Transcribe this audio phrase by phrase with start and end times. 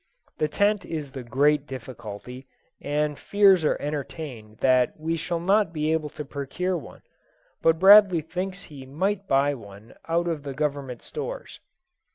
[0.39, 2.47] The tent is the great difficulty,
[2.81, 7.03] and fears are entertained that we shall not be able to procure one;
[7.61, 11.59] but Bradley thinks he might buy one out of the Government stores.